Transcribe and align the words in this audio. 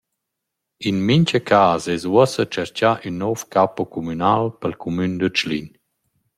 In 0.89 0.95
mincha 1.07 1.39
cas 1.49 1.81
es 1.95 2.03
uossa 2.13 2.43
tscherchà 2.47 2.91
ün 3.07 3.15
nouv 3.21 3.41
capo 3.53 3.83
cumünal 3.93 4.43
pel 4.59 4.73
cumün 4.81 5.13
da 5.19 5.29
Tschlin. 5.35 5.67